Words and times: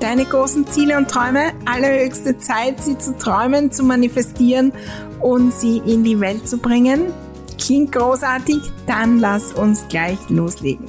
deine 0.00 0.24
großen 0.24 0.66
Ziele 0.66 0.96
und 0.96 1.08
Träume. 1.08 1.52
Allerhöchste 1.66 2.38
Zeit, 2.38 2.82
sie 2.82 2.98
zu 2.98 3.16
träumen, 3.16 3.70
zu 3.70 3.84
manifestieren 3.84 4.72
und 5.20 5.52
sie 5.52 5.78
in 5.78 6.02
die 6.02 6.18
Welt 6.18 6.48
zu 6.48 6.58
bringen. 6.58 7.12
Klingt 7.58 7.92
großartig? 7.92 8.58
Dann 8.86 9.18
lass 9.18 9.52
uns 9.52 9.86
gleich 9.88 10.18
loslegen. 10.28 10.86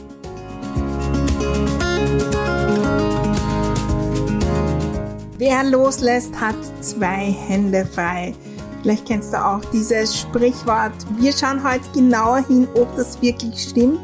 Wer 5.37 5.63
loslässt, 5.63 6.39
hat 6.39 6.55
zwei 6.81 7.31
Hände 7.31 7.85
frei. 7.85 8.33
Vielleicht 8.81 9.07
kennst 9.07 9.33
du 9.33 9.43
auch 9.43 9.63
dieses 9.73 10.17
Sprichwort. 10.17 10.93
Wir 11.19 11.33
schauen 11.33 11.63
heute 11.63 11.89
genauer 11.93 12.45
hin, 12.47 12.67
ob 12.75 12.95
das 12.95 13.21
wirklich 13.21 13.61
stimmt 13.61 13.99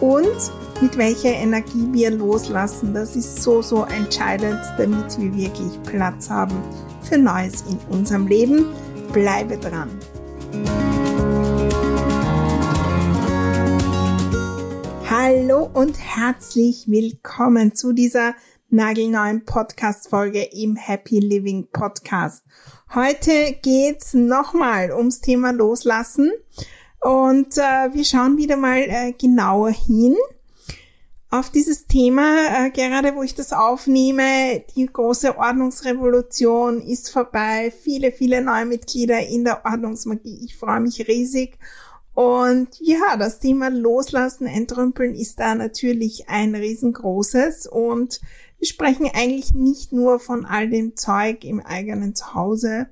und 0.00 0.52
mit 0.80 0.96
welcher 0.96 1.34
Energie 1.34 1.88
wir 1.92 2.10
loslassen. 2.10 2.94
Das 2.94 3.14
ist 3.14 3.42
so, 3.42 3.60
so 3.60 3.84
entscheidend, 3.84 4.60
damit 4.78 5.18
wir 5.18 5.36
wirklich 5.36 5.82
Platz 5.82 6.30
haben 6.30 6.56
für 7.02 7.18
Neues 7.18 7.62
in 7.68 7.78
unserem 7.90 8.26
Leben. 8.26 8.66
Bleibe 9.12 9.58
dran. 9.58 9.90
Hallo 15.10 15.68
und 15.74 15.98
herzlich 15.98 16.86
willkommen 16.88 17.74
zu 17.74 17.92
dieser 17.92 18.34
nagelneuen 18.70 19.44
Podcast-Folge 19.44 20.44
im 20.44 20.76
Happy 20.76 21.18
Living 21.18 21.68
Podcast. 21.72 22.44
Heute 22.94 23.56
geht's 23.60 24.14
nochmal 24.14 24.92
ums 24.92 25.20
Thema 25.20 25.50
Loslassen 25.50 26.32
und 27.00 27.58
äh, 27.58 27.92
wir 27.92 28.04
schauen 28.04 28.38
wieder 28.38 28.56
mal 28.56 28.78
äh, 28.78 29.12
genauer 29.12 29.70
hin 29.70 30.16
auf 31.30 31.50
dieses 31.50 31.86
Thema, 31.86 32.66
äh, 32.66 32.70
gerade 32.70 33.14
wo 33.14 33.22
ich 33.22 33.36
das 33.36 33.52
aufnehme, 33.52 34.64
die 34.74 34.86
große 34.86 35.38
Ordnungsrevolution 35.38 36.80
ist 36.80 37.10
vorbei, 37.10 37.72
viele, 37.82 38.10
viele 38.10 38.42
neue 38.42 38.66
Mitglieder 38.66 39.20
in 39.20 39.44
der 39.44 39.64
Ordnungsmagie. 39.64 40.40
Ich 40.44 40.56
freue 40.56 40.80
mich 40.80 41.06
riesig. 41.06 41.56
Und 42.14 42.68
ja, 42.80 43.16
das 43.16 43.38
Thema 43.38 43.70
Loslassen, 43.70 44.46
Entrümpeln 44.46 45.14
ist 45.14 45.38
da 45.38 45.54
natürlich 45.54 46.28
ein 46.28 46.56
riesengroßes. 46.56 47.68
Und 47.68 48.20
wir 48.58 48.66
sprechen 48.66 49.08
eigentlich 49.14 49.54
nicht 49.54 49.92
nur 49.92 50.18
von 50.18 50.44
all 50.44 50.68
dem 50.68 50.96
Zeug 50.96 51.44
im 51.44 51.60
eigenen 51.60 52.16
Zuhause, 52.16 52.88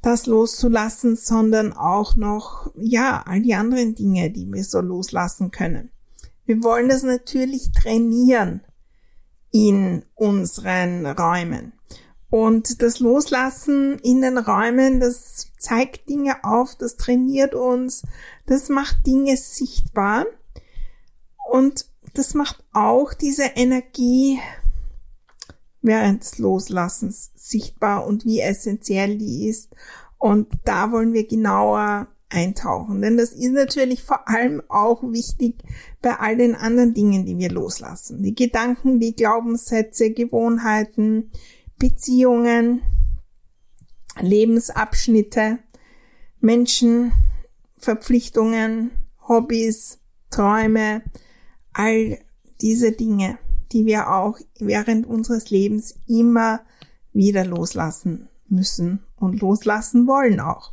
das 0.00 0.24
loszulassen, 0.24 1.16
sondern 1.16 1.74
auch 1.74 2.16
noch, 2.16 2.72
ja, 2.76 3.22
all 3.26 3.42
die 3.42 3.54
anderen 3.54 3.94
Dinge, 3.94 4.30
die 4.30 4.50
wir 4.50 4.64
so 4.64 4.80
loslassen 4.80 5.50
können. 5.50 5.90
Wir 6.48 6.64
wollen 6.64 6.88
das 6.88 7.02
natürlich 7.02 7.72
trainieren 7.72 8.62
in 9.50 10.02
unseren 10.14 11.04
Räumen. 11.04 11.74
Und 12.30 12.80
das 12.80 13.00
Loslassen 13.00 13.98
in 13.98 14.22
den 14.22 14.38
Räumen, 14.38 14.98
das 14.98 15.52
zeigt 15.58 16.08
Dinge 16.08 16.42
auf, 16.44 16.74
das 16.74 16.96
trainiert 16.96 17.54
uns, 17.54 18.02
das 18.46 18.70
macht 18.70 19.06
Dinge 19.06 19.36
sichtbar 19.36 20.24
und 21.50 21.84
das 22.14 22.32
macht 22.32 22.64
auch 22.72 23.12
diese 23.12 23.44
Energie 23.54 24.40
während 25.82 26.22
des 26.22 26.38
Loslassens 26.38 27.30
sichtbar 27.34 28.06
und 28.06 28.24
wie 28.24 28.40
essentiell 28.40 29.18
die 29.18 29.48
ist. 29.48 29.76
Und 30.16 30.48
da 30.64 30.92
wollen 30.92 31.12
wir 31.12 31.26
genauer 31.26 32.08
eintauchen. 32.30 33.00
Denn 33.00 33.16
das 33.16 33.32
ist 33.32 33.52
natürlich 33.52 34.02
vor 34.02 34.28
allem 34.28 34.62
auch 34.68 35.02
wichtig 35.02 35.56
bei 36.02 36.16
all 36.16 36.36
den 36.36 36.54
anderen 36.54 36.94
Dingen, 36.94 37.24
die 37.24 37.38
wir 37.38 37.50
loslassen. 37.50 38.22
Die 38.22 38.34
Gedanken, 38.34 39.00
die 39.00 39.14
Glaubenssätze, 39.14 40.10
Gewohnheiten, 40.10 41.30
Beziehungen, 41.78 42.82
Lebensabschnitte, 44.20 45.58
Menschen, 46.40 47.12
Verpflichtungen, 47.76 48.90
Hobbys, 49.26 49.98
Träume, 50.30 51.02
all 51.72 52.18
diese 52.60 52.92
Dinge, 52.92 53.38
die 53.72 53.86
wir 53.86 54.10
auch 54.10 54.38
während 54.58 55.06
unseres 55.06 55.50
Lebens 55.50 55.94
immer 56.06 56.60
wieder 57.12 57.44
loslassen 57.44 58.28
müssen 58.48 59.04
und 59.16 59.40
loslassen 59.40 60.06
wollen 60.06 60.40
auch. 60.40 60.72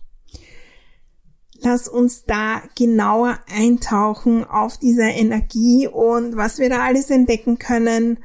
Lass 1.66 1.88
uns 1.88 2.26
da 2.26 2.62
genauer 2.76 3.40
eintauchen 3.52 4.44
auf 4.44 4.78
diese 4.78 5.02
Energie 5.02 5.88
und 5.88 6.38
was 6.38 6.60
wir 6.60 6.70
da 6.70 6.86
alles 6.86 7.10
entdecken 7.10 7.58
können 7.58 8.20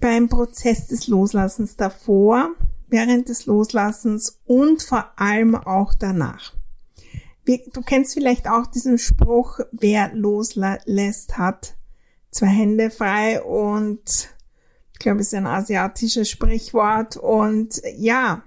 beim 0.00 0.28
Prozess 0.28 0.88
des 0.88 1.06
Loslassens 1.06 1.76
davor, 1.76 2.50
während 2.88 3.28
des 3.28 3.46
Loslassens 3.46 4.40
und 4.44 4.82
vor 4.82 5.12
allem 5.14 5.54
auch 5.54 5.94
danach. 5.94 6.52
Du 7.46 7.80
kennst 7.82 8.14
vielleicht 8.14 8.48
auch 8.48 8.66
diesen 8.66 8.98
Spruch, 8.98 9.60
wer 9.70 10.12
loslässt, 10.12 11.38
hat 11.38 11.76
zwei 12.32 12.48
Hände 12.48 12.90
frei 12.90 13.40
und 13.40 14.34
ich 14.94 14.98
glaube, 14.98 15.20
es 15.20 15.28
ist 15.28 15.34
ein 15.34 15.46
asiatisches 15.46 16.28
Sprichwort 16.28 17.16
und 17.18 17.80
ja, 17.96 18.42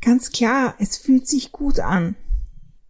ganz 0.00 0.32
klar, 0.32 0.74
es 0.80 0.96
fühlt 0.96 1.28
sich 1.28 1.52
gut 1.52 1.78
an 1.78 2.16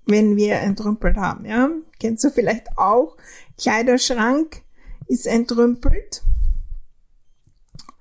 wenn 0.07 0.37
wir 0.37 0.57
entrümpelt 0.57 1.17
haben, 1.17 1.45
ja. 1.45 1.71
Kennst 1.99 2.25
du 2.25 2.31
vielleicht 2.31 2.77
auch? 2.77 3.17
Kleiderschrank 3.59 4.63
ist 5.07 5.27
entrümpelt. 5.27 6.23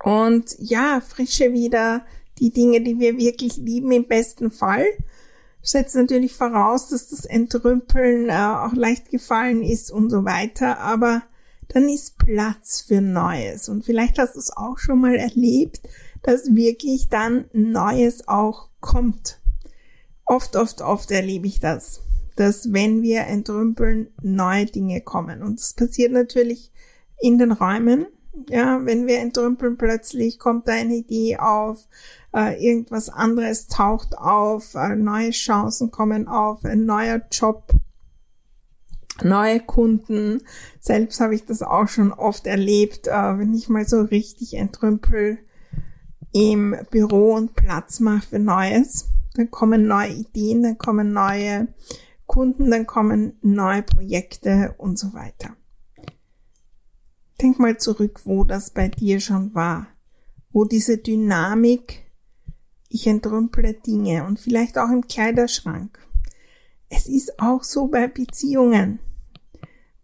Und 0.02 0.56
ja, 0.58 1.00
frische 1.00 1.52
wieder 1.52 2.04
die 2.38 2.50
Dinge, 2.50 2.82
die 2.82 2.98
wir 2.98 3.16
wirklich 3.16 3.56
lieben, 3.56 3.90
im 3.92 4.06
besten 4.06 4.50
Fall. 4.50 4.86
Setzt 5.62 5.94
natürlich 5.94 6.34
voraus, 6.34 6.88
dass 6.88 7.08
das 7.08 7.24
Entrümpeln 7.24 8.28
äh, 8.28 8.32
auch 8.32 8.74
leicht 8.74 9.10
gefallen 9.10 9.62
ist 9.62 9.90
und 9.90 10.10
so 10.10 10.24
weiter, 10.24 10.78
aber 10.78 11.22
dann 11.68 11.88
ist 11.88 12.18
Platz 12.18 12.84
für 12.86 13.00
Neues. 13.00 13.70
Und 13.70 13.84
vielleicht 13.84 14.18
hast 14.18 14.34
du 14.34 14.40
es 14.40 14.54
auch 14.54 14.78
schon 14.78 15.00
mal 15.00 15.14
erlebt, 15.14 15.80
dass 16.22 16.54
wirklich 16.54 17.08
dann 17.08 17.46
Neues 17.52 18.28
auch 18.28 18.68
kommt. 18.80 19.40
Oft, 20.26 20.56
oft, 20.56 20.80
oft 20.80 21.10
erlebe 21.10 21.46
ich 21.46 21.60
das, 21.60 22.02
dass 22.36 22.72
wenn 22.72 23.02
wir 23.02 23.22
entrümpeln, 23.22 24.08
neue 24.22 24.66
Dinge 24.66 25.00
kommen. 25.00 25.42
Und 25.42 25.60
das 25.60 25.74
passiert 25.74 26.12
natürlich 26.12 26.70
in 27.20 27.38
den 27.38 27.52
Räumen. 27.52 28.06
Ja, 28.48 28.84
wenn 28.84 29.06
wir 29.06 29.20
entrümpeln, 29.20 29.76
plötzlich 29.76 30.40
kommt 30.40 30.66
da 30.66 30.72
eine 30.72 30.96
Idee 30.96 31.36
auf, 31.36 31.86
äh, 32.34 32.60
irgendwas 32.64 33.08
anderes 33.08 33.68
taucht 33.68 34.18
auf, 34.18 34.74
äh, 34.74 34.96
neue 34.96 35.30
Chancen 35.30 35.92
kommen 35.92 36.26
auf, 36.26 36.64
ein 36.64 36.84
neuer 36.84 37.20
Job, 37.30 37.70
neue 39.22 39.60
Kunden. 39.60 40.42
Selbst 40.80 41.20
habe 41.20 41.36
ich 41.36 41.44
das 41.44 41.62
auch 41.62 41.86
schon 41.86 42.12
oft 42.12 42.48
erlebt, 42.48 43.06
äh, 43.06 43.38
wenn 43.38 43.54
ich 43.54 43.68
mal 43.68 43.86
so 43.86 44.00
richtig 44.00 44.54
entrümpel 44.54 45.38
im 46.32 46.74
Büro 46.90 47.34
und 47.34 47.54
Platz 47.54 48.00
mache 48.00 48.26
für 48.30 48.38
Neues 48.40 49.13
dann 49.34 49.50
kommen 49.50 49.86
neue 49.86 50.12
Ideen, 50.12 50.62
dann 50.62 50.78
kommen 50.78 51.12
neue 51.12 51.68
Kunden, 52.26 52.70
dann 52.70 52.86
kommen 52.86 53.36
neue 53.42 53.82
Projekte 53.82 54.74
und 54.78 54.98
so 54.98 55.12
weiter. 55.12 55.56
Denk 57.40 57.58
mal 57.58 57.76
zurück, 57.76 58.20
wo 58.24 58.44
das 58.44 58.70
bei 58.70 58.88
dir 58.88 59.20
schon 59.20 59.54
war, 59.54 59.88
wo 60.50 60.64
diese 60.64 60.98
Dynamik, 60.98 62.04
ich 62.88 63.08
entrümple 63.08 63.74
Dinge 63.74 64.24
und 64.24 64.38
vielleicht 64.38 64.78
auch 64.78 64.88
im 64.88 65.06
Kleiderschrank. 65.06 65.98
Es 66.88 67.08
ist 67.08 67.40
auch 67.40 67.64
so 67.64 67.88
bei 67.88 68.06
Beziehungen, 68.06 69.00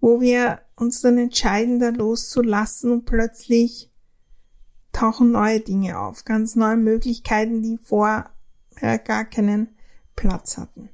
wo 0.00 0.20
wir 0.20 0.60
uns 0.74 1.00
dann 1.02 1.18
entscheiden, 1.18 1.78
da 1.78 1.90
loszulassen 1.90 2.90
und 2.90 3.06
plötzlich 3.06 3.90
tauchen 4.92 5.30
neue 5.30 5.60
Dinge 5.60 6.00
auf, 6.00 6.24
ganz 6.24 6.56
neue 6.56 6.76
Möglichkeiten, 6.76 7.62
die 7.62 7.78
vorher 8.80 8.98
gar 8.98 9.24
keinen 9.24 9.68
Platz 10.16 10.56
hatten. 10.56 10.88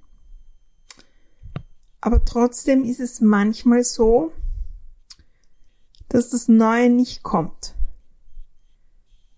Aber 2.01 2.25
trotzdem 2.25 2.85
ist 2.85 3.01
es 3.01 3.21
manchmal 3.21 3.85
so, 3.85 4.33
dass 6.09 6.31
das 6.31 6.49
Neue 6.49 6.91
nicht 6.91 7.23
kommt, 7.23 7.75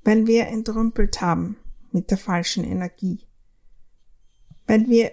weil 0.04 0.26
wir 0.26 0.48
entrümpelt 0.48 1.20
haben 1.20 1.56
mit 1.92 2.10
der 2.10 2.18
falschen 2.18 2.64
Energie. 2.64 3.20
Weil 4.66 4.88
wir 4.88 5.12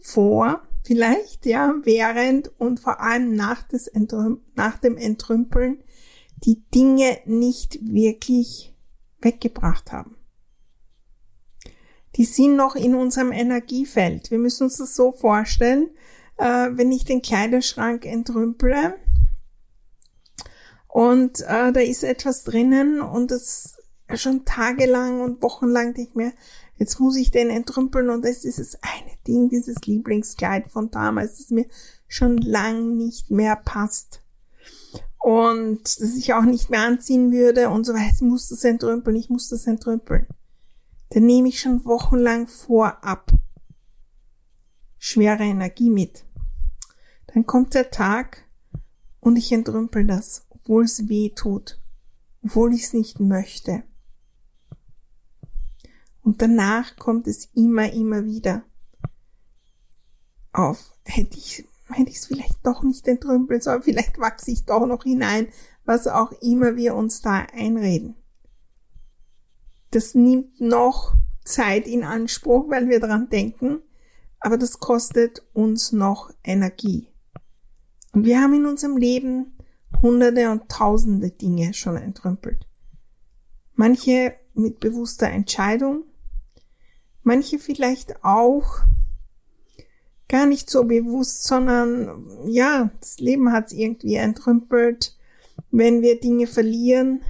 vor, 0.00 0.62
vielleicht, 0.82 1.46
ja, 1.46 1.74
während 1.82 2.48
und 2.60 2.80
vor 2.80 3.00
allem 3.00 3.34
nach, 3.34 3.62
des 3.68 3.86
Entrüm 3.86 4.40
nach 4.54 4.78
dem 4.78 4.96
Entrümpeln 4.96 5.82
die 6.44 6.64
Dinge 6.74 7.18
nicht 7.26 7.78
wirklich 7.80 8.74
weggebracht 9.20 9.92
haben. 9.92 10.16
Die 12.16 12.24
sind 12.24 12.56
noch 12.56 12.76
in 12.76 12.94
unserem 12.94 13.32
Energiefeld. 13.32 14.30
Wir 14.30 14.38
müssen 14.38 14.64
uns 14.64 14.78
das 14.78 14.94
so 14.94 15.12
vorstellen, 15.12 15.90
äh, 16.38 16.68
wenn 16.72 16.90
ich 16.92 17.04
den 17.04 17.22
Kleiderschrank 17.22 18.06
entrümple 18.06 18.94
und 20.88 21.40
äh, 21.42 21.72
da 21.72 21.80
ist 21.80 22.04
etwas 22.04 22.44
drinnen 22.44 23.00
und 23.00 23.30
das 23.30 23.76
schon 24.14 24.44
tagelang 24.44 25.20
und 25.20 25.42
wochenlang 25.42 25.94
ich 25.96 26.14
mir, 26.14 26.32
jetzt 26.78 27.00
muss 27.00 27.16
ich 27.16 27.30
den 27.30 27.50
entrümpeln 27.50 28.08
und 28.08 28.24
das 28.24 28.44
ist 28.44 28.58
das 28.58 28.78
eine 28.82 29.12
Ding, 29.26 29.48
dieses 29.48 29.76
Lieblingskleid 29.84 30.68
von 30.68 30.90
damals, 30.90 31.38
das 31.38 31.50
mir 31.50 31.66
schon 32.08 32.38
lang 32.38 32.96
nicht 32.96 33.30
mehr 33.30 33.56
passt 33.56 34.22
und 35.18 35.82
das 35.82 36.16
ich 36.16 36.34
auch 36.34 36.44
nicht 36.44 36.70
mehr 36.70 36.82
anziehen 36.82 37.32
würde 37.32 37.68
und 37.68 37.84
so 37.84 37.94
weiter. 37.94 38.12
Ich 38.14 38.20
muss 38.20 38.48
das 38.48 38.64
entrümpeln, 38.64 39.16
ich 39.16 39.28
muss 39.28 39.48
das 39.48 39.66
entrümpeln. 39.66 40.26
Dann 41.10 41.26
nehme 41.26 41.48
ich 41.48 41.60
schon 41.60 41.84
wochenlang 41.84 42.48
vorab 42.48 43.32
schwere 44.98 45.44
Energie 45.44 45.90
mit. 45.90 46.24
Dann 47.28 47.46
kommt 47.46 47.74
der 47.74 47.90
Tag 47.90 48.44
und 49.20 49.36
ich 49.36 49.52
entrümpel 49.52 50.06
das, 50.06 50.46
obwohl 50.50 50.84
es 50.84 51.08
weh 51.08 51.30
tut, 51.30 51.78
obwohl 52.42 52.74
ich 52.74 52.84
es 52.84 52.92
nicht 52.92 53.20
möchte. 53.20 53.82
Und 56.22 56.42
danach 56.42 56.96
kommt 56.96 57.28
es 57.28 57.46
immer, 57.54 57.92
immer 57.92 58.24
wieder 58.24 58.64
auf. 60.52 60.92
Hätte 61.04 61.38
ich 61.38 61.64
hätte 61.88 62.10
ich 62.10 62.16
es 62.16 62.26
vielleicht 62.26 62.66
doch 62.66 62.82
nicht 62.82 63.06
entrümpeln 63.06 63.60
sollen, 63.60 63.82
vielleicht 63.82 64.18
wachse 64.18 64.50
ich 64.50 64.64
doch 64.64 64.86
noch 64.86 65.04
hinein, 65.04 65.48
was 65.84 66.08
auch 66.08 66.32
immer 66.42 66.76
wir 66.76 66.94
uns 66.94 67.20
da 67.22 67.46
einreden. 67.52 68.16
Das 69.90 70.14
nimmt 70.14 70.60
noch 70.60 71.14
Zeit 71.44 71.86
in 71.86 72.04
Anspruch, 72.04 72.68
weil 72.68 72.88
wir 72.88 73.00
dran 73.00 73.28
denken, 73.28 73.78
aber 74.40 74.58
das 74.58 74.80
kostet 74.80 75.42
uns 75.52 75.92
noch 75.92 76.30
Energie. 76.44 77.08
Und 78.12 78.24
wir 78.24 78.40
haben 78.40 78.54
in 78.54 78.66
unserem 78.66 78.96
Leben 78.96 79.56
hunderte 80.02 80.50
und 80.50 80.68
tausende 80.68 81.30
Dinge 81.30 81.74
schon 81.74 81.96
entrümpelt. 81.96 82.66
Manche 83.74 84.34
mit 84.54 84.80
bewusster 84.80 85.28
Entscheidung, 85.28 86.04
manche 87.22 87.58
vielleicht 87.58 88.24
auch 88.24 88.80
gar 90.28 90.46
nicht 90.46 90.70
so 90.70 90.84
bewusst, 90.84 91.44
sondern 91.44 92.26
ja, 92.46 92.90
das 93.00 93.18
Leben 93.18 93.52
hat 93.52 93.66
es 93.66 93.72
irgendwie 93.72 94.14
entrümpelt, 94.14 95.16
wenn 95.70 96.02
wir 96.02 96.20
Dinge 96.20 96.46
verlieren, 96.46 97.22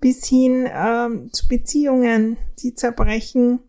bis 0.00 0.26
hin 0.26 0.68
ähm, 0.70 1.32
zu 1.32 1.48
Beziehungen, 1.48 2.36
die 2.62 2.74
zerbrechen, 2.74 3.60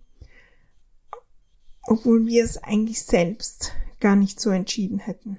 obwohl 1.87 2.25
wir 2.27 2.43
es 2.43 2.57
eigentlich 2.57 3.03
selbst 3.03 3.73
gar 3.99 4.15
nicht 4.15 4.39
so 4.39 4.49
entschieden 4.49 4.99
hätten. 4.99 5.37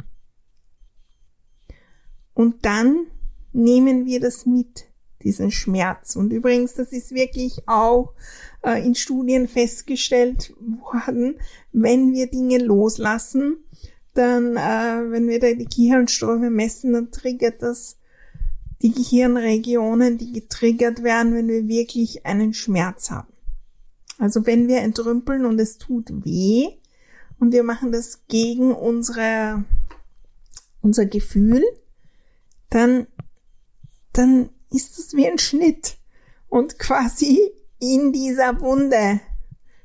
Und 2.35 2.65
dann 2.65 3.07
nehmen 3.53 4.07
wir 4.07 4.21
das 4.21 4.47
mit 4.47 4.87
diesen 5.23 5.51
Schmerz. 5.51 6.17
Und 6.17 6.33
übrigens, 6.33 6.75
das 6.75 6.93
ist 6.93 7.13
wirklich 7.13 7.69
auch 7.69 8.15
äh, 8.63 8.85
in 8.85 8.95
Studien 8.95 9.49
festgestellt 9.49 10.55
worden, 10.59 11.39
wenn 11.73 12.13
wir 12.13 12.29
Dinge 12.29 12.59
loslassen, 12.59 13.59
dann, 14.15 14.57
äh, 14.57 15.11
wenn 15.11 15.29
wir 15.29 15.39
da 15.39 15.53
die 15.53 15.69
Gehirnströme 15.69 16.51
messen, 16.51 16.93
dann 16.95 17.11
triggert 17.11 17.63
das 17.63 18.00
die 18.82 18.93
Gehirnregionen, 18.93 20.19
die 20.19 20.32
getriggert 20.32 21.03
werden, 21.03 21.35
wenn 21.35 21.49
wir 21.49 21.69
wirklich 21.69 22.25
einen 22.25 22.55
Schmerz 22.55 23.11
haben. 23.11 23.32
Also 24.19 24.47
wenn 24.47 24.69
wir 24.69 24.79
entrümpeln 24.79 25.44
und 25.47 25.59
es 25.59 25.79
tut 25.79 26.25
weh 26.25 26.69
und 27.38 27.53
wir 27.53 27.62
machen 27.62 27.93
das 27.93 28.27
gegen 28.29 28.73
unsere, 28.73 29.65
unser 30.82 31.06
Gefühl, 31.06 31.62
dann, 32.69 33.06
dann 34.12 34.50
ist 34.71 34.99
es 34.99 35.15
wie 35.15 35.27
ein 35.27 35.38
Schnitt. 35.38 35.97
Und 36.49 36.79
quasi 36.79 37.41
in 37.79 38.12
dieser 38.12 38.61
Wunde 38.61 39.21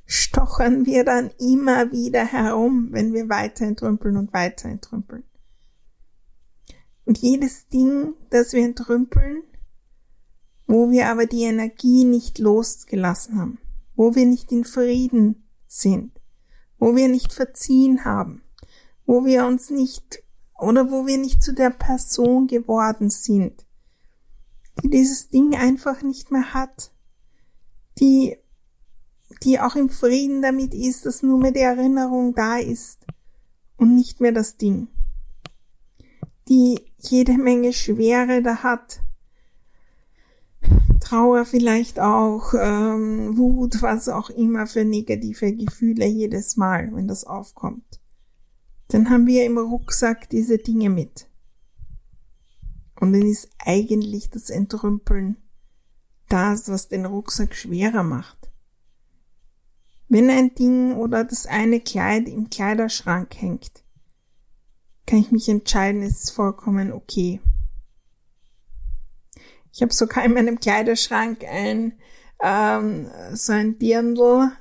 stochern 0.05 0.85
wir 0.85 1.03
dann 1.03 1.31
immer 1.39 1.91
wieder 1.91 2.25
herum, 2.25 2.89
wenn 2.91 3.13
wir 3.13 3.29
weiter 3.29 3.65
entrümpeln 3.65 4.17
und 4.17 4.33
weiter 4.33 4.69
entrümpeln. 4.69 5.23
Und 7.05 7.19
jedes 7.19 7.67
Ding, 7.67 8.13
das 8.31 8.53
wir 8.53 8.65
entrümpeln, 8.65 9.43
wo 10.67 10.89
wir 10.89 11.07
aber 11.09 11.27
die 11.27 11.43
Energie 11.43 12.03
nicht 12.03 12.39
losgelassen 12.39 13.39
haben, 13.39 13.59
wo 13.95 14.15
wir 14.15 14.25
nicht 14.25 14.51
in 14.51 14.65
Frieden 14.65 15.47
sind, 15.67 16.11
wo 16.79 16.95
wir 16.95 17.07
nicht 17.07 17.33
verziehen 17.33 18.03
haben, 18.05 18.41
wo 19.05 19.25
wir 19.25 19.45
uns 19.45 19.69
nicht 19.69 20.23
oder 20.57 20.89
wo 20.89 21.05
wir 21.05 21.17
nicht 21.17 21.43
zu 21.43 21.53
der 21.53 21.69
Person 21.69 22.47
geworden 22.47 23.09
sind, 23.09 23.65
die 24.81 24.89
dieses 24.89 25.29
Ding 25.29 25.55
einfach 25.55 26.01
nicht 26.01 26.31
mehr 26.31 26.53
hat, 26.53 26.91
die, 27.99 28.37
die 29.43 29.59
auch 29.59 29.75
im 29.75 29.89
Frieden 29.89 30.41
damit 30.41 30.73
ist, 30.73 31.05
dass 31.05 31.23
nur 31.23 31.37
mehr 31.37 31.51
die 31.51 31.59
Erinnerung 31.59 32.33
da 32.33 32.57
ist 32.57 33.05
und 33.77 33.95
nicht 33.95 34.21
mehr 34.21 34.31
das 34.31 34.57
Ding, 34.57 34.87
die 36.47 36.79
jede 36.97 37.37
Menge 37.37 37.73
Schwere 37.73 38.41
da 38.41 38.63
hat, 38.63 39.01
Trauer 40.99 41.45
vielleicht 41.45 41.99
auch, 41.99 42.53
ähm, 42.59 43.37
Wut, 43.37 43.81
was 43.81 44.09
auch 44.09 44.31
immer 44.31 44.65
für 44.65 44.85
negative 44.85 45.53
Gefühle 45.53 46.07
jedes 46.07 46.57
Mal, 46.57 46.89
wenn 46.93 47.07
das 47.07 47.25
aufkommt. 47.25 47.99
Dann 48.87 49.09
haben 49.09 49.27
wir 49.27 49.45
im 49.45 49.57
Rucksack 49.57 50.29
diese 50.29 50.57
Dinge 50.57 50.89
mit. 50.89 51.27
Und 52.99 53.13
dann 53.13 53.23
ist 53.23 53.49
eigentlich 53.59 54.29
das 54.29 54.49
Entrümpeln 54.49 55.37
das, 56.27 56.69
was 56.69 56.87
den 56.87 57.05
Rucksack 57.05 57.55
schwerer 57.55 58.01
macht. 58.01 58.49
Wenn 60.07 60.29
ein 60.29 60.55
Ding 60.55 60.95
oder 60.95 61.23
das 61.23 61.45
eine 61.45 61.79
Kleid 61.79 62.27
im 62.27 62.49
Kleiderschrank 62.49 63.35
hängt, 63.39 63.84
kann 65.05 65.19
ich 65.19 65.31
mich 65.31 65.49
entscheiden, 65.49 66.01
es 66.01 66.23
ist 66.23 66.31
vollkommen 66.31 66.91
okay. 66.91 67.39
Ich 69.71 69.81
habe 69.81 69.93
sogar 69.93 70.23
in 70.23 70.33
meinem 70.33 70.59
Kleiderschrank 70.59 71.43
ein 71.43 71.93
ähm, 72.41 73.09
so 73.33 73.53
ein 73.53 73.77
Dirndl 73.77 74.51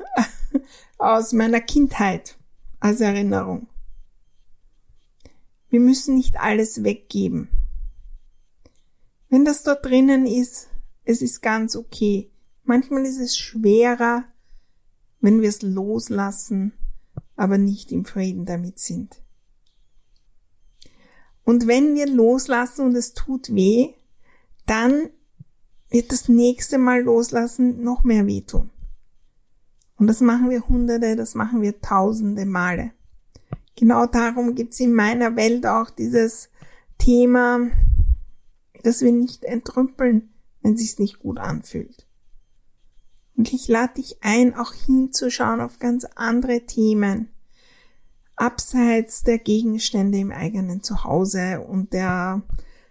aus 0.99 1.33
meiner 1.33 1.61
Kindheit 1.61 2.37
als 2.81 3.01
Erinnerung. 3.01 3.69
Wir 5.69 5.81
müssen 5.81 6.15
nicht 6.15 6.39
alles 6.39 6.85
weggeben. 6.85 7.49
Wenn 9.29 9.45
das 9.45 9.65
dort 9.65 9.85
drinnen 9.85 10.27
ist, 10.27 10.69
es 11.05 11.21
ist 11.21 11.43
ganz 11.43 11.75
okay. 11.77 12.31
Manchmal 12.63 13.05
ist 13.05 13.19
es 13.19 13.37
schwerer, 13.37 14.25
wenn 15.21 15.43
wir 15.43 15.49
es 15.49 15.63
loslassen, 15.63 16.73
aber 17.37 17.59
nicht 17.59 17.91
im 17.91 18.05
Frieden 18.05 18.45
damit 18.45 18.79
sind. 18.79 19.24
Und 21.45 21.67
wenn 21.67 21.95
wir 21.95 22.07
loslassen 22.07 22.87
und 22.87 22.97
es 22.97 23.13
tut 23.13 23.55
weh, 23.55 23.93
dann 24.67 25.11
wird 25.91 26.11
das 26.11 26.29
nächste 26.29 26.79
Mal 26.79 27.03
loslassen 27.03 27.83
noch 27.83 28.03
mehr 28.03 28.27
wehtun. 28.27 28.71
Und 29.97 30.07
das 30.07 30.21
machen 30.21 30.51
wir 30.51 30.67
hunderte, 30.67 31.17
das 31.17 31.35
machen 31.35 31.63
wir 31.63 31.81
tausende 31.81 32.47
Male. 32.47 32.93
Genau 33.77 34.07
darum 34.07 34.55
gibt's 34.55 34.81
in 34.81 34.95
meiner 34.95 35.37
Welt 35.37 35.67
auch 35.67 35.91
dieses 35.91 36.49
Thema 36.99 37.71
dass 38.85 39.01
wir 39.01 39.13
nicht 39.13 39.45
entrümpeln, 39.45 40.31
wenn 40.63 40.77
sich's 40.77 40.99
nicht 40.99 41.19
gut 41.19 41.39
anfühlt. 41.39 42.07
Und 43.37 43.53
ich 43.53 43.67
lade 43.67 43.95
dich 43.95 44.19
ein, 44.21 44.55
auch 44.55 44.73
hinzuschauen 44.73 45.61
auf 45.61 45.81
ganz 45.81 46.05
andere 46.15 46.67
Themen. 46.67 47.31
Abseits 48.37 49.23
der 49.23 49.39
Gegenstände 49.39 50.19
im 50.19 50.33
eigenen 50.33 50.83
Zuhause 50.83 51.61
und 51.61 51.93
der 51.93 52.43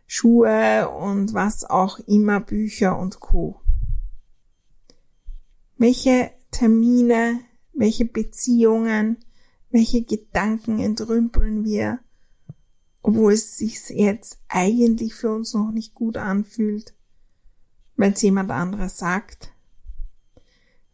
Schuhe 0.08 0.90
und 0.90 1.34
was 1.34 1.66
auch 1.66 2.00
immer, 2.00 2.40
Bücher 2.40 2.98
und 2.98 3.20
Co. 3.20 3.60
Welche 5.78 6.32
Termine, 6.52 7.40
welche 7.74 8.06
Beziehungen, 8.06 9.18
welche 9.72 10.04
Gedanken 10.04 10.80
entrümpeln 10.80 11.66
wir, 11.66 12.00
obwohl 13.02 13.34
es 13.34 13.58
sich 13.58 13.90
jetzt 13.90 14.40
eigentlich 14.48 15.16
für 15.16 15.34
uns 15.34 15.54
noch 15.54 15.72
nicht 15.72 15.94
gut 15.94 16.16
anfühlt, 16.16 16.94
weil 17.98 18.14
es 18.14 18.22
jemand 18.22 18.52
anderes 18.52 18.98
sagt, 18.98 19.52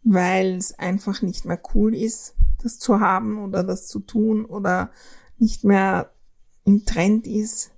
weil 0.04 0.56
es 0.56 0.78
einfach 0.80 1.22
nicht 1.22 1.46
mehr 1.46 1.62
cool 1.76 1.94
ist, 1.94 2.36
das 2.64 2.80
zu 2.80 3.00
haben 3.00 3.40
oder 3.44 3.64
das 3.64 3.88
zu 3.88 4.00
tun 4.00 4.46
oder 4.46 4.92
nicht 5.38 5.64
mehr 5.64 6.14
im 6.64 6.86
Trend 6.86 7.28
ist, 7.28 7.72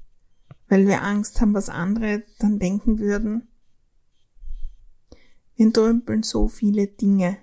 weil 0.68 0.88
wir 0.88 1.04
Angst 1.04 1.42
haben, 1.42 1.54
was 1.54 1.70
andere 1.70 2.24
dann 2.40 2.60
denken 2.60 3.00
würden. 3.00 3.48
Wir 5.56 5.68
entrümpeln 5.68 6.24
so 6.24 6.48
viele 6.48 6.88
Dinge 6.88 7.38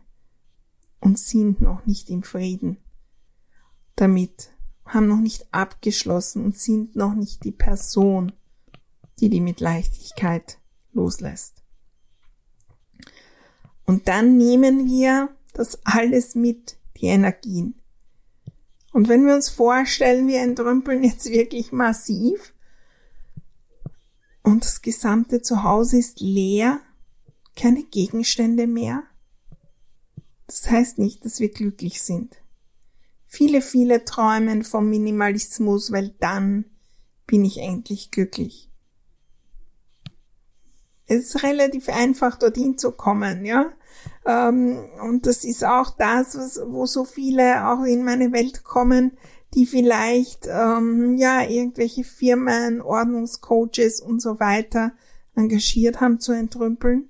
und 1.01 1.19
sind 1.19 1.61
noch 1.61 1.87
nicht 1.87 2.11
im 2.11 2.23
Frieden 2.23 2.79
damit, 4.01 4.51
haben 4.85 5.09
noch 5.09 5.21
nicht 5.21 5.53
abgeschlossen 5.53 6.45
und 6.45 6.57
sind 6.57 6.97
noch 6.97 7.15
nicht 7.15 7.45
die 7.45 7.53
Person, 7.53 8.33
die 9.21 9.29
die 9.29 9.41
mit 9.41 9.61
Leichtigkeit 9.61 10.59
loslässt. 10.93 11.63
Und 13.85 14.09
dann 14.09 14.37
nehmen 14.37 14.87
wir 14.87 15.31
das 15.53 15.85
alles 15.85 16.35
mit, 16.35 16.78
die 17.01 17.07
Energien. 17.07 17.75
Und 18.93 19.09
wenn 19.09 19.27
wir 19.27 19.35
uns 19.35 19.49
vorstellen, 19.49 20.27
wir 20.29 20.41
entrümpeln 20.41 21.05
jetzt 21.05 21.31
wirklich 21.31 21.73
massiv 21.73 22.55
und 24.43 24.65
das 24.65 24.83
gesamte 24.83 25.43
Zuhause 25.43 25.99
ist 25.99 26.21
leer, 26.21 26.81
keine 27.55 27.85
Gegenstände 27.85 28.67
mehr, 28.67 29.05
das 30.47 30.71
heißt 30.71 30.99
nicht, 30.99 31.25
dass 31.25 31.41
wir 31.41 31.51
glücklich 31.51 32.03
sind. 32.03 32.37
Viele, 33.27 33.61
viele 33.61 34.05
träumen 34.07 34.65
vom 34.65 34.89
Minimalismus, 34.89 35.93
weil 35.93 36.15
dann 36.21 36.65
bin 37.27 37.45
ich 37.45 37.59
endlich 37.59 38.11
glücklich. 38.11 38.71
Es 41.09 41.35
ist 41.35 41.43
relativ 41.43 41.89
einfach, 41.89 42.39
dorthin 42.39 42.79
zu 42.79 42.93
kommen, 42.93 43.45
ja. 43.45 43.73
Ähm, 44.27 44.79
und 45.03 45.27
das 45.27 45.45
ist 45.45 45.65
auch 45.65 45.91
das, 45.91 46.61
wo 46.67 46.87
so 46.87 47.05
viele 47.05 47.67
auch 47.67 47.83
in 47.85 48.05
meine 48.05 48.31
Welt 48.33 48.63
kommen, 48.63 49.13
die 49.55 49.67
vielleicht 49.67 50.47
ähm, 50.47 51.17
ja 51.17 51.43
irgendwelche 51.43 52.05
Firmen, 52.05 52.83
Ordnungscoaches 52.83 54.01
und 54.01 54.21
so 54.21 54.39
weiter 54.39 54.93
engagiert 55.35 56.01
haben 56.01 56.21
zu 56.21 56.33
entrümpeln 56.33 57.09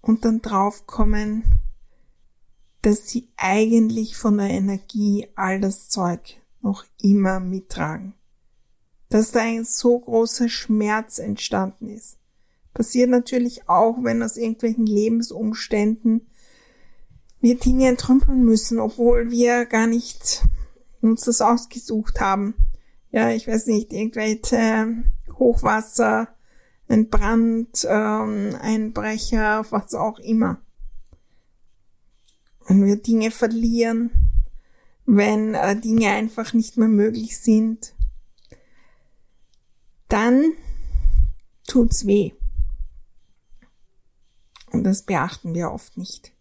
und 0.00 0.24
dann 0.24 0.40
draufkommen, 0.40 1.44
dass 2.82 3.08
sie 3.08 3.28
eigentlich 3.36 4.16
von 4.16 4.38
der 4.38 4.50
Energie 4.50 5.28
all 5.34 5.60
das 5.60 5.88
Zeug 5.88 6.40
noch 6.62 6.84
immer 7.02 7.40
mittragen. 7.40 8.14
Dass 9.08 9.32
da 9.32 9.40
ein 9.40 9.64
so 9.64 9.98
großer 9.98 10.48
Schmerz 10.48 11.18
entstanden 11.18 11.88
ist. 11.88 12.18
Passiert 12.76 13.10
natürlich 13.10 13.68
auch, 13.68 13.96
wenn 14.02 14.22
aus 14.22 14.36
irgendwelchen 14.36 14.86
Lebensumständen 14.86 16.26
wir 17.40 17.58
Dinge 17.58 17.88
entrümpeln 17.88 18.44
müssen, 18.44 18.78
obwohl 18.78 19.30
wir 19.30 19.66
gar 19.66 19.86
nicht 19.86 20.44
uns 21.00 21.22
das 21.22 21.40
ausgesucht 21.40 22.20
haben. 22.20 22.54
Ja, 23.10 23.30
ich 23.30 23.48
weiß 23.48 23.66
nicht, 23.66 23.92
irgendwelche 23.92 25.04
Hochwasser, 25.38 26.28
ein 26.88 27.08
Brand, 27.08 27.86
ähm, 27.88 28.56
Einbrecher, 28.60 29.64
was 29.70 29.94
auch 29.94 30.18
immer 30.18 30.60
wenn 32.66 32.84
wir 32.84 32.96
Dinge 32.96 33.30
verlieren, 33.30 34.10
wenn 35.04 35.54
äh, 35.54 35.78
Dinge 35.78 36.10
einfach 36.10 36.52
nicht 36.52 36.76
mehr 36.76 36.88
möglich 36.88 37.38
sind, 37.38 37.94
dann 40.08 40.52
tut's 41.66 42.06
weh. 42.06 42.32
Und 44.76 44.84
das 44.84 45.02
beachten 45.02 45.54
wir 45.54 45.70
oft 45.70 45.96
nicht. 45.96 46.32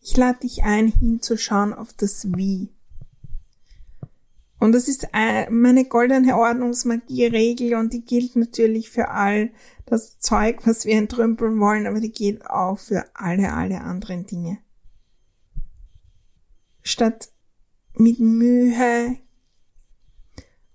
Ich 0.00 0.16
lade 0.16 0.40
dich 0.40 0.64
ein, 0.64 0.88
hinzuschauen 0.88 1.72
auf 1.72 1.92
das 1.92 2.26
Wie. 2.34 2.72
Und 4.58 4.72
das 4.72 4.88
ist 4.88 5.08
äh, 5.12 5.50
meine 5.50 5.84
goldene 5.84 6.36
Ordnungsmagie-Regel 6.36 7.74
und 7.74 7.92
die 7.92 8.04
gilt 8.04 8.34
natürlich 8.34 8.90
für 8.90 9.10
all 9.10 9.50
das 9.84 10.18
Zeug, 10.18 10.66
was 10.66 10.86
wir 10.86 10.94
entrümpeln 10.94 11.60
wollen, 11.60 11.86
aber 11.86 12.00
die 12.00 12.12
gilt 12.12 12.48
auch 12.48 12.78
für 12.78 13.04
alle, 13.14 13.52
alle 13.52 13.82
anderen 13.82 14.26
Dinge 14.26 14.58
statt 16.84 17.30
mit 17.94 18.20
Mühe 18.20 19.16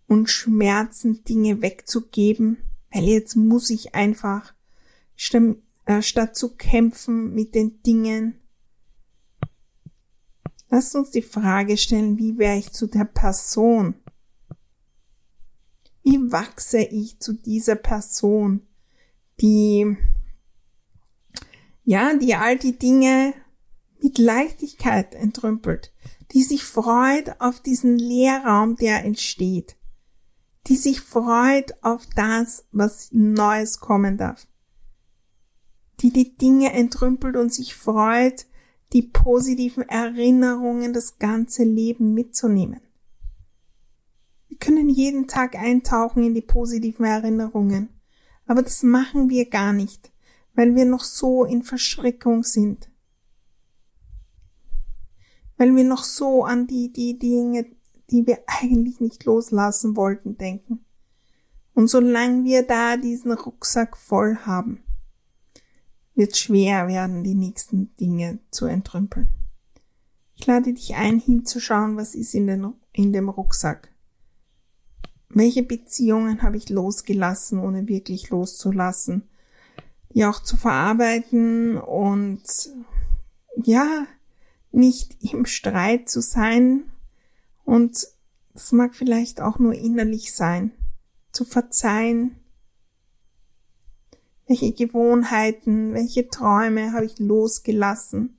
und 0.07 0.29
Schmerzen 0.29 1.23
Dinge 1.23 1.61
wegzugeben, 1.61 2.57
weil 2.91 3.05
jetzt 3.05 3.35
muss 3.35 3.69
ich 3.69 3.95
einfach, 3.95 4.53
statt, 5.89 5.97
äh, 5.97 6.01
statt 6.01 6.35
zu 6.35 6.55
kämpfen 6.55 7.33
mit 7.33 7.55
den 7.55 7.81
Dingen, 7.83 8.35
Lasst 10.71 10.95
uns 10.95 11.09
die 11.09 11.23
Frage 11.23 11.77
stellen, 11.77 12.19
wie 12.19 12.37
wäre 12.37 12.55
ich 12.55 12.71
zu 12.71 12.85
der 12.85 13.05
Person? 13.05 13.95
Wie 16.03 16.31
wachse 16.31 16.77
ich 16.77 17.19
zu 17.19 17.33
dieser 17.33 17.73
Person, 17.73 18.61
die, 19.41 19.97
ja, 21.83 22.13
die 22.13 22.35
all 22.35 22.55
die 22.55 22.77
Dinge 22.77 23.33
mit 23.99 24.19
Leichtigkeit 24.19 25.15
entrümpelt, 25.15 25.91
die 26.33 26.43
sich 26.43 26.63
freut 26.63 27.41
auf 27.41 27.61
diesen 27.61 27.97
Leerraum, 27.97 28.75
der 28.75 29.03
entsteht, 29.03 29.75
die 30.67 30.75
sich 30.75 31.01
freut 31.01 31.83
auf 31.83 32.05
das, 32.15 32.67
was 32.71 33.09
Neues 33.11 33.79
kommen 33.79 34.17
darf, 34.17 34.45
die 36.01 36.11
die 36.11 36.35
Dinge 36.37 36.73
entrümpelt 36.73 37.35
und 37.35 37.53
sich 37.53 37.75
freut, 37.75 38.45
die 38.93 39.03
positiven 39.03 39.87
Erinnerungen, 39.87 40.93
das 40.93 41.19
ganze 41.19 41.63
Leben 41.63 42.13
mitzunehmen. 42.13 42.81
Wir 44.47 44.57
können 44.57 44.89
jeden 44.89 45.27
Tag 45.27 45.55
eintauchen 45.55 46.23
in 46.23 46.33
die 46.33 46.41
positiven 46.41 47.05
Erinnerungen, 47.05 47.89
aber 48.45 48.63
das 48.63 48.81
machen 48.83 49.29
wir 49.29 49.49
gar 49.49 49.73
nicht, 49.73 50.11
weil 50.55 50.75
wir 50.75 50.85
noch 50.85 51.03
so 51.03 51.45
in 51.45 51.63
Verschreckung 51.63 52.43
sind 52.43 52.89
weil 55.59 55.75
wir 55.75 55.83
noch 55.83 56.05
so 56.05 56.45
an 56.45 56.65
die, 56.65 56.91
die 56.91 57.19
Dinge, 57.19 57.65
die 58.09 58.25
wir 58.25 58.39
eigentlich 58.47 59.01
nicht 59.01 59.25
loslassen 59.25 59.97
wollten, 59.97 60.37
denken. 60.37 60.85
Und 61.75 61.89
solange 61.89 62.45
wir 62.45 62.63
da 62.63 62.95
diesen 62.95 63.33
Rucksack 63.33 63.97
voll 63.97 64.37
haben, 64.45 64.81
wird 66.19 66.35
schwer 66.35 66.89
werden, 66.89 67.23
die 67.23 67.33
nächsten 67.33 67.95
Dinge 67.95 68.39
zu 68.51 68.65
entrümpeln. 68.65 69.29
Ich 70.35 70.45
lade 70.45 70.73
dich 70.73 70.95
ein, 70.95 71.17
hinzuschauen, 71.17 71.95
was 71.95 72.13
ist 72.13 72.35
in, 72.35 72.45
den, 72.45 72.73
in 72.91 73.13
dem 73.13 73.29
Rucksack. 73.29 73.89
Welche 75.29 75.63
Beziehungen 75.63 76.41
habe 76.41 76.57
ich 76.57 76.67
losgelassen, 76.67 77.59
ohne 77.59 77.87
wirklich 77.87 78.29
loszulassen? 78.31 79.29
Die 80.13 80.25
auch 80.25 80.43
zu 80.43 80.57
verarbeiten 80.57 81.77
und 81.77 82.43
ja, 83.55 84.05
nicht 84.71 85.23
im 85.23 85.45
Streit 85.45 86.09
zu 86.09 86.21
sein 86.21 86.83
und 87.63 88.07
das 88.53 88.73
mag 88.73 88.93
vielleicht 88.93 89.39
auch 89.39 89.57
nur 89.57 89.73
innerlich 89.73 90.33
sein, 90.33 90.71
zu 91.31 91.45
verzeihen. 91.45 92.35
Welche 94.49 94.73
Gewohnheiten, 94.73 95.93
welche 95.93 96.27
Träume 96.27 96.91
habe 96.91 97.05
ich 97.05 97.19
losgelassen, 97.19 98.37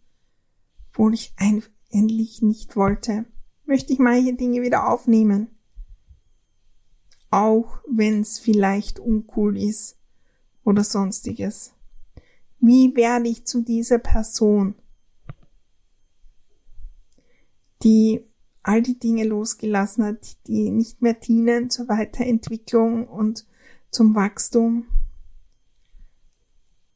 obwohl 0.90 1.14
ich 1.14 1.32
eigentlich 1.38 2.42
nicht 2.42 2.76
wollte. 2.76 3.24
Möchte 3.64 3.94
ich 3.94 3.98
manche 3.98 4.34
Dinge 4.34 4.60
wieder 4.60 4.86
aufnehmen. 4.88 5.48
Auch 7.30 7.78
wenn 7.88 8.20
es 8.20 8.38
vielleicht 8.38 8.98
uncool 8.98 9.56
ist 9.56 9.96
oder 10.64 10.84
sonstiges. 10.84 11.72
Wie 12.58 12.94
werde 12.94 13.30
ich 13.30 13.46
zu 13.46 13.62
dieser 13.62 13.98
Person? 13.98 14.74
die 17.82 18.24
all 18.62 18.82
die 18.82 18.98
Dinge 18.98 19.24
losgelassen 19.24 20.04
hat, 20.04 20.36
die 20.46 20.70
nicht 20.70 21.02
mehr 21.02 21.14
dienen 21.14 21.70
zur 21.70 21.88
Weiterentwicklung 21.88 23.06
und 23.06 23.46
zum 23.90 24.14
Wachstum. 24.14 24.86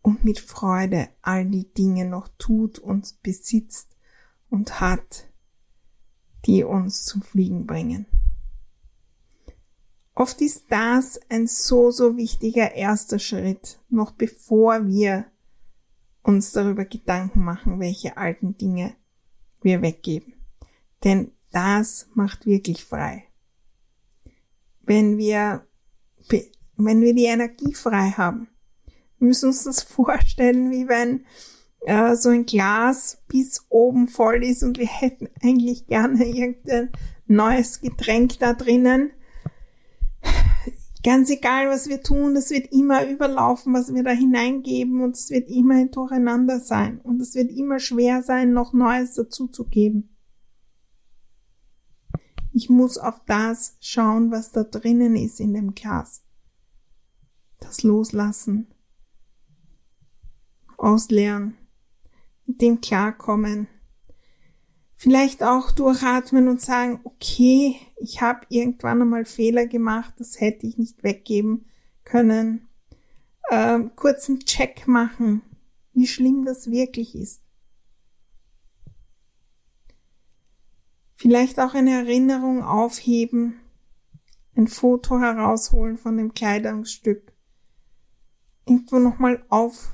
Und 0.04 0.22
mit 0.22 0.38
Freude 0.38 1.08
all 1.22 1.46
die 1.46 1.72
Dinge 1.72 2.04
noch 2.04 2.28
tut 2.36 2.78
und 2.78 3.22
besitzt 3.22 3.88
und 4.50 4.78
hat, 4.78 5.26
die 6.44 6.62
uns 6.62 7.06
zum 7.06 7.22
Fliegen 7.22 7.66
bringen. 7.66 8.04
Oft 10.14 10.42
ist 10.42 10.66
das 10.68 11.18
ein 11.30 11.46
so, 11.46 11.90
so 11.90 12.18
wichtiger 12.18 12.74
erster 12.74 13.18
Schritt, 13.18 13.80
noch 13.88 14.10
bevor 14.10 14.86
wir 14.86 15.24
uns 16.22 16.52
darüber 16.52 16.84
Gedanken 16.84 17.42
machen, 17.42 17.80
welche 17.80 18.18
alten 18.18 18.58
Dinge 18.58 18.94
wir 19.62 19.80
weggeben. 19.80 20.34
Denn 21.02 21.32
das 21.50 22.08
macht 22.12 22.44
wirklich 22.44 22.84
frei. 22.84 23.24
Wenn 24.82 25.16
wir, 25.16 25.66
wenn 26.76 27.00
wir 27.00 27.14
die 27.14 27.24
Energie 27.24 27.72
frei 27.72 28.10
haben, 28.10 28.48
müssen 29.24 29.46
uns 29.46 29.64
das 29.64 29.82
vorstellen, 29.82 30.70
wie 30.70 30.88
wenn 30.88 31.24
äh, 31.80 32.16
so 32.16 32.30
ein 32.30 32.46
Glas 32.46 33.18
bis 33.28 33.66
oben 33.68 34.08
voll 34.08 34.42
ist 34.42 34.62
und 34.62 34.78
wir 34.78 34.86
hätten 34.86 35.28
eigentlich 35.42 35.86
gerne 35.86 36.24
irgendein 36.24 36.90
neues 37.26 37.80
Getränk 37.80 38.38
da 38.38 38.54
drinnen. 38.54 39.10
Ganz 41.02 41.28
egal, 41.28 41.68
was 41.68 41.88
wir 41.88 42.02
tun, 42.02 42.34
es 42.34 42.50
wird 42.50 42.72
immer 42.72 43.06
überlaufen, 43.06 43.74
was 43.74 43.92
wir 43.92 44.02
da 44.02 44.12
hineingeben 44.12 45.02
und 45.02 45.14
es 45.16 45.28
wird 45.28 45.50
immer 45.50 45.74
ein 45.74 45.90
Durcheinander 45.90 46.60
sein 46.60 46.98
und 47.02 47.20
es 47.20 47.34
wird 47.34 47.50
immer 47.50 47.78
schwer 47.78 48.22
sein, 48.22 48.54
noch 48.54 48.72
Neues 48.72 49.14
dazuzugeben. 49.14 50.16
Ich 52.54 52.70
muss 52.70 52.96
auf 52.96 53.20
das 53.26 53.76
schauen, 53.80 54.30
was 54.30 54.52
da 54.52 54.64
drinnen 54.64 55.16
ist 55.16 55.40
in 55.40 55.52
dem 55.52 55.74
Glas. 55.74 56.22
Das 57.60 57.82
Loslassen, 57.82 58.68
ausleeren, 60.78 61.56
mit 62.46 62.60
dem 62.60 62.80
klarkommen. 62.80 63.68
Vielleicht 64.96 65.42
auch 65.42 65.70
durchatmen 65.70 66.48
und 66.48 66.60
sagen, 66.60 67.00
okay, 67.04 67.76
ich 67.96 68.20
habe 68.20 68.46
irgendwann 68.48 69.02
einmal 69.02 69.24
Fehler 69.24 69.66
gemacht, 69.66 70.14
das 70.18 70.40
hätte 70.40 70.66
ich 70.66 70.78
nicht 70.78 71.02
weggeben 71.02 71.66
können. 72.04 72.68
Ähm, 73.50 73.94
kurzen 73.96 74.40
Check 74.40 74.86
machen, 74.86 75.42
wie 75.92 76.06
schlimm 76.06 76.44
das 76.44 76.70
wirklich 76.70 77.14
ist. 77.14 77.42
Vielleicht 81.14 81.60
auch 81.60 81.74
eine 81.74 81.92
Erinnerung 81.92 82.62
aufheben, 82.62 83.60
ein 84.56 84.68
Foto 84.68 85.20
herausholen 85.20 85.96
von 85.96 86.16
dem 86.16 86.34
Kleidungsstück, 86.34 87.32
irgendwo 88.66 88.98
nochmal 88.98 89.44
auf 89.48 89.92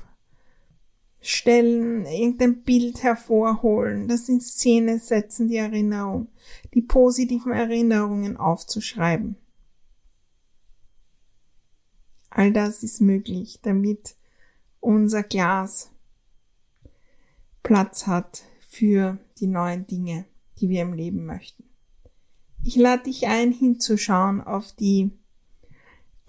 stellen, 1.21 2.05
irgendein 2.05 2.63
Bild 2.63 3.03
hervorholen, 3.03 4.07
das 4.07 4.27
in 4.27 4.41
Szene 4.41 4.99
setzen, 4.99 5.47
die 5.47 5.57
Erinnerung, 5.57 6.29
die 6.73 6.81
positiven 6.81 7.51
Erinnerungen 7.51 8.37
aufzuschreiben. 8.37 9.35
All 12.31 12.51
das 12.51 12.81
ist 12.81 13.01
möglich, 13.01 13.59
damit 13.61 14.15
unser 14.79 15.21
Glas 15.21 15.91
Platz 17.61 18.07
hat 18.07 18.43
für 18.67 19.19
die 19.39 19.47
neuen 19.47 19.85
Dinge, 19.85 20.25
die 20.59 20.69
wir 20.69 20.81
im 20.81 20.93
Leben 20.93 21.25
möchten. 21.25 21.65
Ich 22.63 22.75
lade 22.75 23.03
dich 23.03 23.27
ein, 23.27 23.51
hinzuschauen 23.51 24.41
auf 24.41 24.71
die 24.73 25.11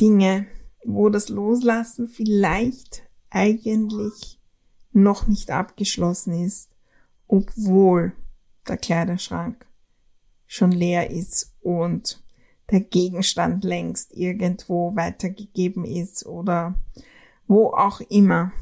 Dinge, 0.00 0.46
wo 0.84 1.08
das 1.08 1.28
Loslassen 1.28 2.08
vielleicht 2.08 3.02
eigentlich 3.30 4.41
noch 4.92 5.26
nicht 5.26 5.50
abgeschlossen 5.50 6.44
ist, 6.44 6.70
obwohl 7.28 8.12
der 8.68 8.76
Kleiderschrank 8.76 9.66
schon 10.46 10.70
leer 10.70 11.10
ist 11.10 11.54
und 11.60 12.22
der 12.70 12.80
Gegenstand 12.80 13.64
längst 13.64 14.14
irgendwo 14.14 14.94
weitergegeben 14.96 15.84
ist 15.84 16.26
oder 16.26 16.74
wo 17.46 17.68
auch 17.68 18.00
immer 18.00 18.52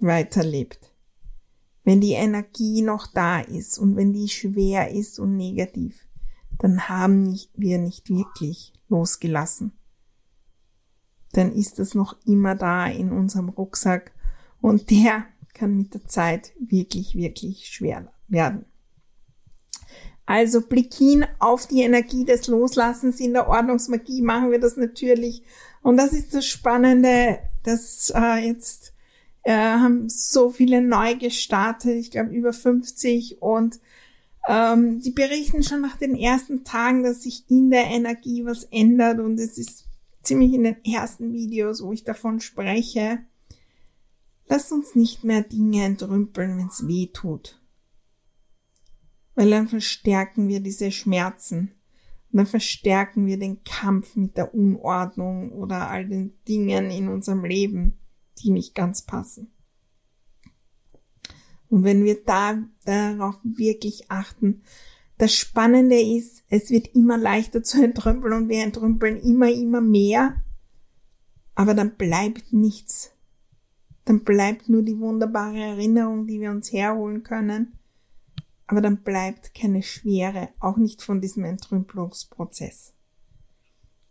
weiterlebt. 0.00 0.92
Wenn 1.84 2.00
die 2.00 2.12
Energie 2.12 2.82
noch 2.82 3.06
da 3.06 3.40
ist 3.40 3.78
und 3.78 3.96
wenn 3.96 4.12
die 4.12 4.28
schwer 4.28 4.90
ist 4.90 5.18
und 5.18 5.36
negativ, 5.36 6.06
dann 6.58 6.88
haben 6.88 7.38
wir 7.54 7.78
nicht 7.78 8.08
wirklich 8.08 8.72
losgelassen. 8.88 9.72
Dann 11.32 11.52
ist 11.52 11.78
es 11.78 11.94
noch 11.94 12.16
immer 12.24 12.54
da 12.54 12.86
in 12.86 13.10
unserem 13.10 13.48
Rucksack 13.48 14.12
und 14.60 14.90
der 14.90 15.24
kann 15.54 15.76
mit 15.76 15.94
der 15.94 16.06
Zeit 16.06 16.52
wirklich, 16.58 17.14
wirklich 17.14 17.68
schwer 17.68 18.12
werden. 18.28 18.64
Also 20.24 20.60
Blick 20.62 20.94
hin 20.94 21.26
auf 21.40 21.66
die 21.66 21.82
Energie 21.82 22.24
des 22.24 22.46
Loslassens. 22.46 23.20
In 23.20 23.32
der 23.32 23.48
Ordnungsmagie 23.48 24.22
machen 24.22 24.50
wir 24.50 24.60
das 24.60 24.76
natürlich. 24.76 25.42
Und 25.82 25.96
das 25.96 26.12
ist 26.12 26.34
das 26.34 26.46
Spannende, 26.46 27.40
dass 27.64 28.12
äh, 28.14 28.46
jetzt 28.46 28.92
äh, 29.42 29.52
haben 29.52 30.08
so 30.08 30.50
viele 30.50 30.80
neu 30.80 31.16
gestartet, 31.16 31.96
ich 31.96 32.10
glaube 32.10 32.30
über 32.30 32.52
50 32.52 33.42
und 33.42 33.80
ähm, 34.48 35.00
die 35.00 35.10
berichten 35.10 35.62
schon 35.62 35.80
nach 35.80 35.96
den 35.96 36.16
ersten 36.16 36.64
Tagen, 36.64 37.02
dass 37.02 37.22
sich 37.22 37.44
in 37.48 37.70
der 37.70 37.86
Energie 37.86 38.44
was 38.44 38.64
ändert 38.64 39.20
und 39.20 39.38
es 39.38 39.58
ist 39.58 39.84
ziemlich 40.22 40.52
in 40.52 40.64
den 40.64 40.84
ersten 40.84 41.32
Videos, 41.32 41.82
wo 41.82 41.92
ich 41.92 42.04
davon 42.04 42.40
spreche. 42.40 43.18
Lass 44.54 44.70
uns 44.70 44.94
nicht 44.94 45.24
mehr 45.24 45.40
Dinge 45.40 45.82
entrümpeln, 45.82 46.58
wenn 46.58 46.66
es 46.66 46.86
weh 46.86 47.06
tut. 47.06 47.58
Weil 49.34 49.48
dann 49.48 49.66
verstärken 49.66 50.46
wir 50.46 50.60
diese 50.60 50.92
Schmerzen. 50.92 51.72
Und 52.30 52.36
dann 52.36 52.46
verstärken 52.46 53.24
wir 53.24 53.38
den 53.38 53.64
Kampf 53.64 54.14
mit 54.14 54.36
der 54.36 54.54
Unordnung 54.54 55.52
oder 55.52 55.88
all 55.88 56.06
den 56.06 56.34
Dingen 56.46 56.90
in 56.90 57.08
unserem 57.08 57.46
Leben, 57.46 57.98
die 58.40 58.50
nicht 58.50 58.74
ganz 58.74 59.00
passen. 59.00 59.50
Und 61.70 61.84
wenn 61.84 62.04
wir 62.04 62.22
da 62.22 62.62
darauf 62.84 63.36
wirklich 63.42 64.10
achten, 64.10 64.64
das 65.16 65.34
Spannende 65.34 65.98
ist, 65.98 66.44
es 66.50 66.68
wird 66.68 66.88
immer 66.88 67.16
leichter 67.16 67.62
zu 67.62 67.82
entrümpeln 67.82 68.34
und 68.34 68.48
wir 68.50 68.62
entrümpeln 68.62 69.16
immer, 69.16 69.50
immer 69.50 69.80
mehr. 69.80 70.42
Aber 71.54 71.72
dann 71.72 71.96
bleibt 71.96 72.52
nichts 72.52 73.12
dann 74.04 74.24
bleibt 74.24 74.68
nur 74.68 74.82
die 74.82 74.98
wunderbare 74.98 75.58
Erinnerung, 75.58 76.26
die 76.26 76.40
wir 76.40 76.50
uns 76.50 76.72
herholen 76.72 77.22
können. 77.22 77.78
Aber 78.66 78.80
dann 78.80 79.02
bleibt 79.02 79.54
keine 79.54 79.82
Schwere, 79.82 80.48
auch 80.58 80.76
nicht 80.76 81.02
von 81.02 81.20
diesem 81.20 81.44
Entrümpelungsprozess. 81.44 82.94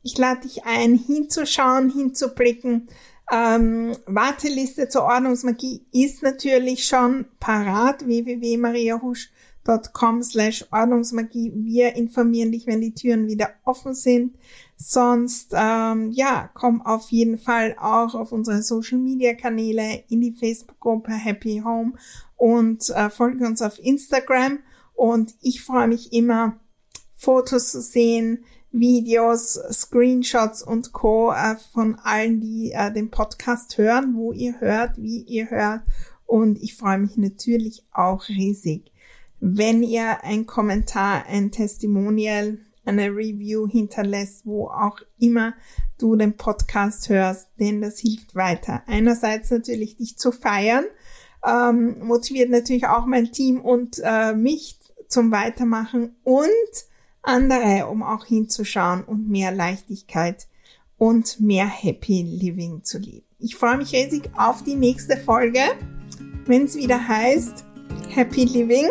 Ich 0.04 0.17
lade 0.17 0.41
dich 0.41 0.65
ein, 0.65 0.95
hinzuschauen, 0.95 1.91
hinzublicken. 1.91 2.88
Ähm, 3.32 3.95
Warteliste 4.06 4.89
zur 4.89 5.04
Ordnungsmagie 5.04 5.86
ist 5.91 6.21
natürlich 6.23 6.86
schon 6.86 7.25
parat. 7.39 8.06
www.mariahusch.com 8.06 9.50
slash 10.21 10.65
Ordnungsmagie. 10.71 11.52
Wir 11.56 11.95
informieren 11.95 12.52
dich, 12.52 12.67
wenn 12.67 12.82
die 12.82 12.93
Türen 12.93 13.28
wieder 13.28 13.50
offen 13.63 13.93
sind. 13.93 14.36
Sonst, 14.76 15.54
ähm, 15.54 16.12
ja, 16.12 16.50
komm 16.54 16.82
auf 16.82 17.10
jeden 17.12 17.38
Fall 17.38 17.76
auch 17.80 18.15
auf 18.15 18.32
unsere 18.32 18.63
Social 18.63 18.97
Media 18.97 19.34
Kanäle, 19.36 20.04
in 20.10 20.21
die 20.21 20.32
Facebook-Gruppe 20.32 21.12
Happy 21.12 21.62
Home 21.63 21.93
und 22.36 22.89
äh, 22.89 23.10
folge 23.10 23.45
uns 23.45 23.62
auf 23.62 23.78
Instagram. 23.78 24.60
Und 24.95 25.36
ich 25.41 25.62
freue 25.62 25.88
mich 25.88 26.13
immer, 26.13 26.60
Fotos 27.13 27.71
zu 27.71 27.82
sehen, 27.82 28.43
Videos, 28.71 29.60
Screenshots 29.71 30.63
und 30.63 30.93
Co. 30.93 31.32
Äh, 31.32 31.58
von 31.74 31.95
allen, 31.95 32.39
die 32.39 32.71
äh, 32.71 32.91
den 32.91 33.12
Podcast 33.12 33.78
hören, 33.78 34.15
wo 34.15 34.32
ihr 34.32 34.60
hört, 34.60 34.97
wie 34.97 35.21
ihr 35.21 35.50
hört. 35.50 35.82
Und 36.26 36.62
ich 36.63 36.76
freue 36.76 36.97
mich 36.97 37.17
natürlich 37.17 37.84
auch 37.91 38.28
riesig, 38.30 38.90
wenn 39.41 39.84
ihr 39.84 40.23
ein 40.23 40.45
Kommentar, 40.45 41.25
ein 41.27 41.51
Testimonial 41.51 42.60
eine 42.86 43.08
Review 43.10 43.67
hinterlässt, 43.67 44.45
wo 44.45 44.67
auch 44.67 44.99
immer 45.19 45.54
du 45.97 46.15
den 46.15 46.38
Podcast 46.38 47.10
hörst, 47.10 47.47
denn 47.60 47.82
das 47.82 47.99
hilft 47.99 48.36
weiter. 48.36 48.84
Einerseits 48.88 49.51
natürlich 49.51 49.97
dich 49.97 50.17
zu 50.17 50.32
feiern, 50.32 50.86
ähm, 51.45 51.99
motiviert 52.06 52.49
natürlich 52.49 52.88
auch 52.88 53.06
mein 53.06 53.32
Team 53.32 53.62
und 53.62 54.01
äh, 54.04 54.34
mich 54.34 54.80
zum 55.08 55.32
Weitermachen 55.32 56.15
und 56.23 56.47
andere, 57.21 57.88
um 57.88 58.04
auch 58.04 58.25
hinzuschauen 58.25 59.04
und 59.04 59.30
mehr 59.30 59.51
Leichtigkeit 59.51 60.47
und 60.97 61.39
mehr 61.39 61.67
Happy 61.67 62.21
Living 62.21 62.84
zu 62.84 62.99
leben. 62.99 63.25
Ich 63.39 63.56
freue 63.56 63.77
mich 63.77 63.91
riesig 63.93 64.30
auf 64.38 64.63
die 64.63 64.75
nächste 64.75 65.17
Folge, 65.17 65.62
wenn 66.45 66.65
es 66.65 66.75
wieder 66.75 67.08
heißt 67.08 67.65
Happy 68.10 68.45
Living 68.45 68.89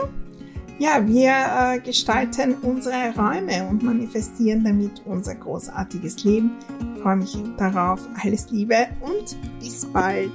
ja, 0.80 1.06
wir 1.06 1.30
äh, 1.30 1.78
gestalten 1.78 2.54
unsere 2.62 3.14
Räume 3.14 3.68
und 3.68 3.82
manifestieren 3.82 4.64
damit 4.64 5.02
unser 5.04 5.34
großartiges 5.34 6.24
Leben. 6.24 6.52
Ich 6.96 7.02
freue 7.02 7.16
mich 7.16 7.36
darauf. 7.58 8.00
Alles 8.22 8.50
Liebe 8.50 8.88
und 9.02 9.36
bis 9.60 9.84
bald. 9.84 10.32